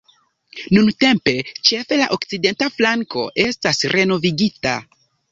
[0.75, 1.33] Nuntempe
[1.67, 4.73] ĉefe la okcidenta flanko estas renovigita.